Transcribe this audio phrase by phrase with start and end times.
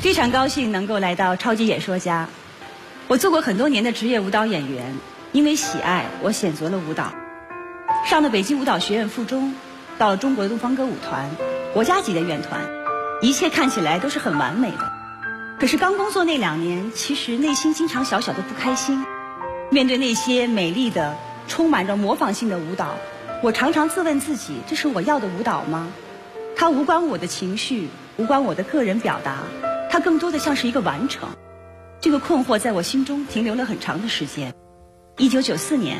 [0.00, 2.28] 非常高兴能够来到超级演说家。
[3.08, 4.94] 我做过很多年的职业舞蹈演员，
[5.32, 7.12] 因为喜爱，我选择了舞蹈。
[8.06, 9.52] 上了北京舞蹈学院附中，
[9.98, 11.28] 到了中国东方歌舞团，
[11.74, 12.60] 国家级的院团，
[13.20, 14.92] 一切看起来都是很完美的。
[15.58, 19.04] 可是刚工作那两年，其实内心经常小小的不开心。
[19.70, 21.16] 面对那些美丽的、
[21.48, 22.94] 充满着模仿性的舞蹈，
[23.42, 25.88] 我常常自问自己：这是我要的舞蹈吗？
[26.56, 29.38] 它无关我的情绪，无关我的个人表达。
[30.00, 31.28] 更多的像是一个完成，
[32.00, 34.54] 这个困惑在我心中停留了很长的时间。
[35.16, 35.98] 一九九四年，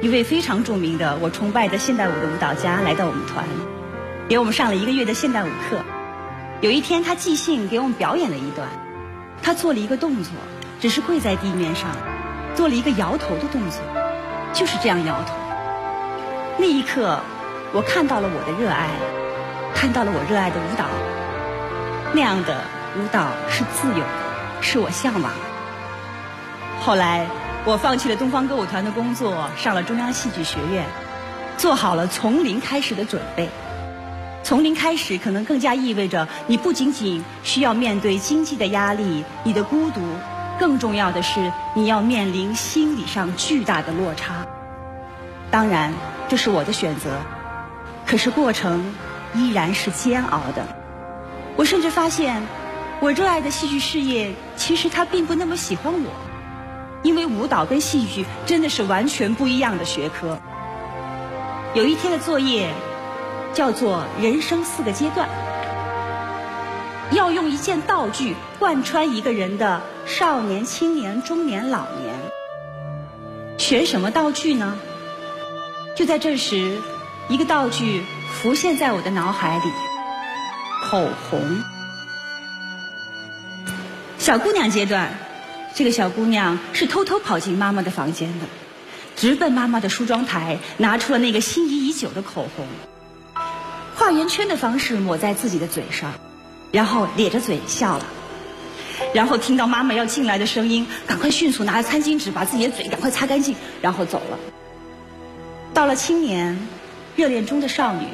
[0.00, 3.44] 一位非常著名的我崇拜的现代舞的舞蹈家来到我们团，
[4.28, 5.78] 给我们上了一个月的现代舞课。
[6.60, 8.68] 有一天，他即兴给我们表演了一段，
[9.42, 10.32] 他做了一个动作，
[10.80, 11.90] 只是跪在地面上，
[12.54, 13.80] 做了一个摇头的动作，
[14.52, 15.34] 就是这样摇头。
[16.58, 17.18] 那一刻，
[17.72, 18.88] 我看到了我的热爱，
[19.74, 20.86] 看到了我热爱的舞蹈，
[22.14, 22.73] 那样的。
[22.96, 24.06] 舞蹈是自由的，
[24.60, 25.32] 是我向往。
[26.80, 27.26] 后来，
[27.64, 30.84] 我放弃了东方歌舞团的工作，上了中央戏剧学院，
[31.56, 33.48] 做好了从零开始的准备。
[34.44, 40.00] 从零开始，可能更加意味着你不仅仅需要面对经济的压力、你的孤独，
[40.60, 44.46] 更重要的是你要面临心理上巨大的落差。
[45.50, 45.92] 当然，
[46.28, 47.10] 这是我的选择，
[48.06, 48.94] 可是过程
[49.34, 50.64] 依然是煎熬的。
[51.56, 52.40] 我甚至发现。
[53.00, 56.10] 我热爱的戏剧事业，其实他并不那么喜欢我，
[57.02, 60.38] 因为舞蹈跟戏剧真的是完全不一样的学科。
[61.74, 62.72] 有一天的作业
[63.52, 65.28] 叫做“人生四个阶段”，
[67.12, 72.14] 要用一件道具贯穿一个人的少年、青年、中年、老年。
[73.58, 74.78] 选什么道具呢？
[75.94, 76.78] 就在这时，
[77.28, 79.64] 一个道具浮现在我的脑海里：
[80.90, 81.73] 口红。
[84.24, 85.12] 小姑娘阶段，
[85.74, 88.46] 这个小姑娘是偷偷跑进妈妈的房间的，
[89.16, 92.66] 直奔妈妈的梳妆台，拿出了那个心仪已久的口红，
[93.94, 96.14] 画圆圈的方式抹在自己的嘴上，
[96.72, 98.06] 然后咧着嘴笑了，
[99.12, 104.38] 然后听到妈妈要进来的声音，赶快迅速拿着餐巾纸把自己的嘴赶快擦干净，然后走了。
[105.74, 106.66] 到了青年，
[107.14, 108.06] 热恋中的少女，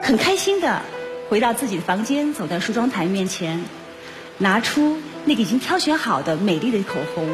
[0.00, 0.82] 很开心的
[1.28, 3.64] 回到自己的房间，走在梳妆台面前。
[4.38, 7.26] 拿出那个已经挑选好的美丽的口红，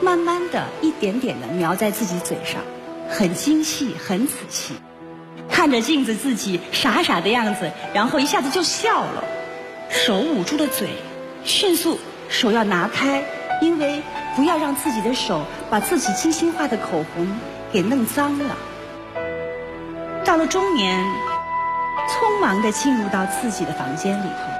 [0.00, 2.60] 慢慢的一点点的描在自己嘴上，
[3.08, 4.74] 很精细，很仔细。
[5.50, 9.24] 看着镜子自己傻傻的样子，然后一下子就笑了，
[9.90, 10.88] 手捂住了嘴，
[11.44, 11.98] 迅速
[12.28, 13.24] 手要拿开，
[13.60, 14.00] 因为
[14.36, 17.26] 不要让自己的手把自己精心画的口红
[17.72, 18.56] 给弄脏了。
[20.24, 21.04] 到了中年，
[22.08, 24.55] 匆忙的进入到自己的房间里头。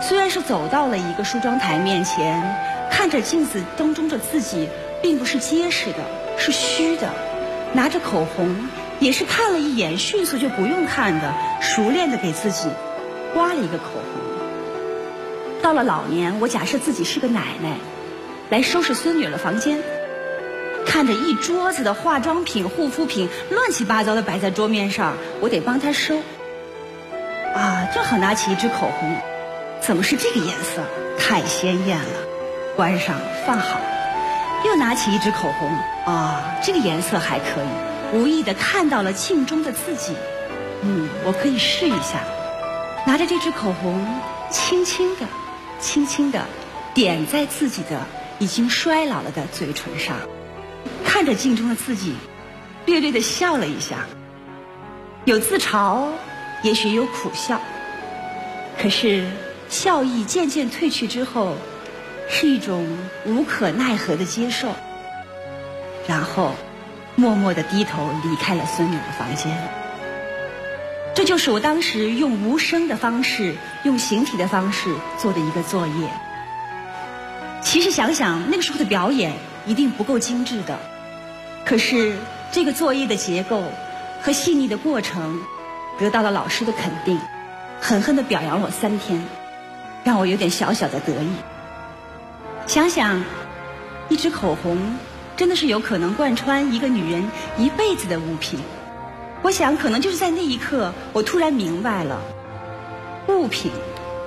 [0.00, 2.42] 虽然是走到了一个梳妆台面前，
[2.90, 4.68] 看着镜子当中的自己，
[5.02, 5.98] 并不是结实的，
[6.38, 7.08] 是虚的。
[7.72, 8.68] 拿着口红，
[9.00, 12.68] 也是看了一眼，迅速就不用看的，熟练的给自己
[13.34, 15.62] 刮了一个口红。
[15.62, 17.78] 到了老年，我假设自己是个奶奶，
[18.50, 19.82] 来收拾孙女的房间，
[20.86, 26.18] 看着一桌子的化妆品、护肤品乱七八糟的摆在桌面上，我得帮她收。
[27.54, 29.16] 啊，正好拿起一支口红。
[29.86, 30.82] 怎么是这个颜色？
[31.16, 32.10] 太鲜艳了！
[32.74, 33.14] 关上，
[33.46, 33.78] 放好。
[34.64, 35.70] 又拿起一支口红，
[36.12, 38.18] 啊，这个颜色还可以。
[38.18, 40.12] 无意的看到了镜中的自己，
[40.82, 42.18] 嗯，我可以试一下。
[43.06, 44.04] 拿着这支口红，
[44.50, 45.26] 轻轻的、
[45.78, 46.46] 轻轻的
[46.92, 48.00] 点在自己的
[48.40, 50.16] 已经衰老了的嘴唇上，
[51.04, 52.16] 看着镜中的自己，
[52.86, 53.98] 略略的笑了一下，
[55.26, 56.08] 有自嘲，
[56.62, 57.60] 也许有苦笑，
[58.82, 59.24] 可是。
[59.68, 61.54] 笑意渐渐褪去之后，
[62.28, 62.86] 是一种
[63.24, 64.68] 无可奈何的接受，
[66.06, 66.54] 然后
[67.14, 69.56] 默默的低头离开了孙女的房间。
[71.14, 73.54] 这就是我当时用无声的方式、
[73.84, 76.10] 用形体的方式做的一个作业。
[77.62, 79.32] 其实想想那个时候的表演
[79.66, 80.78] 一定不够精致的，
[81.64, 82.16] 可是
[82.52, 83.62] 这个作业的结构
[84.20, 85.40] 和细腻的过程
[85.98, 87.18] 得到了老师的肯定，
[87.80, 89.24] 狠狠的表扬了我三天。
[90.06, 91.28] 让我有点小小的得意。
[92.68, 93.24] 想想，
[94.08, 94.96] 一支口红
[95.36, 98.60] 真的是有可能贯穿一个女人一辈子的物品。
[99.42, 102.20] 我想，可能就是在那一刻，我突然明白了，
[103.26, 103.72] 物品、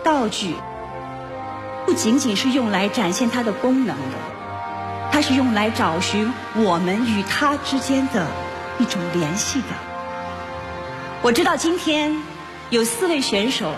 [0.04, 0.54] 道具
[1.86, 4.18] 不仅仅是用来展现它的功能的，
[5.14, 8.28] 它是用来找寻我们与它之间的
[8.80, 9.68] 一种联系的。
[11.22, 12.18] 我知道今天
[12.70, 13.72] 有四位选手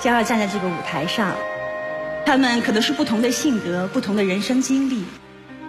[0.00, 1.34] 将要站在这个舞台上。
[2.26, 5.04] 他们可能是不同的性格、不同的人生经历，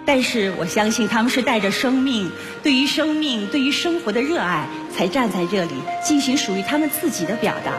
[0.04, 2.30] 但是我相信他们是带着生命、
[2.62, 5.72] 对于生命、对于生活的热爱，才站在这里
[6.04, 7.72] 进行属于他们自己的表达。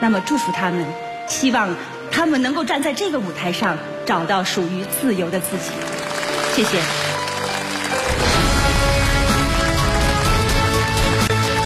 [0.00, 0.86] 那么，祝福他们，
[1.26, 1.74] 希望
[2.10, 3.76] 他们能够站在这个舞台上，
[4.06, 5.70] 找到属于自由的自己。
[6.54, 7.07] 谢谢。